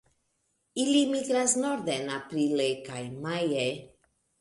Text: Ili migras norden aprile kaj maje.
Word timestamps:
Ili 0.83 1.03
migras 1.11 1.55
norden 1.65 2.11
aprile 2.17 2.69
kaj 2.91 3.07
maje. 3.23 3.65